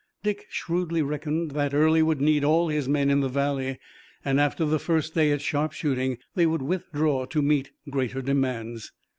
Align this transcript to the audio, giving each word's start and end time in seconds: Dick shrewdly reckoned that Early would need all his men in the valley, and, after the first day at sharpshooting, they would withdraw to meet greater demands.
Dick 0.23 0.47
shrewdly 0.49 1.03
reckoned 1.03 1.51
that 1.51 1.75
Early 1.75 2.01
would 2.01 2.19
need 2.19 2.43
all 2.43 2.69
his 2.69 2.89
men 2.89 3.11
in 3.11 3.19
the 3.19 3.29
valley, 3.29 3.77
and, 4.25 4.41
after 4.41 4.65
the 4.65 4.79
first 4.79 5.13
day 5.13 5.31
at 5.31 5.41
sharpshooting, 5.43 6.17
they 6.33 6.47
would 6.47 6.63
withdraw 6.63 7.25
to 7.27 7.41
meet 7.43 7.69
greater 7.87 8.23
demands. 8.23 8.91